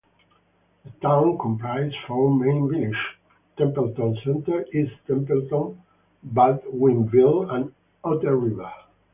The 0.83 0.89
town 0.99 1.37
comprises 1.37 1.93
four 2.07 2.33
main 2.35 2.67
villages: 2.67 2.95
Templeton 3.55 4.17
Center, 4.25 4.65
East 4.73 4.93
Templeton, 5.05 5.79
Baldwinville, 6.27 7.47
and 7.53 7.71
Otter 8.03 8.35
River. 8.35 8.73